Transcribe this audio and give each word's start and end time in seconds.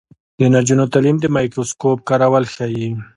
د 0.39 0.41
نجونو 0.53 0.85
تعلیم 0.93 1.17
د 1.21 1.25
مایکروسکوپ 1.35 1.99
کارول 2.09 2.45
ښيي. 2.53 2.89